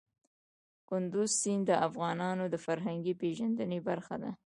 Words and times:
کندز 0.89 1.31
سیند 1.41 1.63
د 1.67 1.71
افغانانو 1.87 2.45
د 2.49 2.55
فرهنګي 2.65 3.13
پیژندنې 3.21 3.79
برخه 3.87 4.15
ده. 4.23 4.31